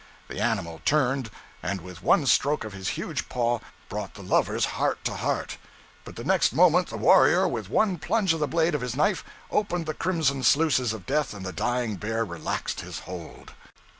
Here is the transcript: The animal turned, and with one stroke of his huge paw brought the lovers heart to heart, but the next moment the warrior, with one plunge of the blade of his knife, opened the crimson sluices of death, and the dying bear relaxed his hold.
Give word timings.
The 0.29 0.41
animal 0.41 0.81
turned, 0.83 1.29
and 1.61 1.79
with 1.79 2.01
one 2.01 2.25
stroke 2.25 2.63
of 2.63 2.73
his 2.73 2.87
huge 2.97 3.29
paw 3.29 3.59
brought 3.87 4.15
the 4.15 4.23
lovers 4.23 4.65
heart 4.65 4.97
to 5.05 5.13
heart, 5.13 5.59
but 6.05 6.15
the 6.15 6.23
next 6.23 6.53
moment 6.53 6.87
the 6.87 6.97
warrior, 6.97 7.47
with 7.47 7.69
one 7.69 7.99
plunge 7.99 8.33
of 8.33 8.39
the 8.39 8.47
blade 8.47 8.73
of 8.73 8.81
his 8.81 8.95
knife, 8.95 9.23
opened 9.51 9.85
the 9.85 9.93
crimson 9.93 10.41
sluices 10.41 10.91
of 10.91 11.05
death, 11.05 11.35
and 11.35 11.45
the 11.45 11.53
dying 11.53 11.97
bear 11.97 12.25
relaxed 12.25 12.81
his 12.81 13.01
hold. 13.01 13.53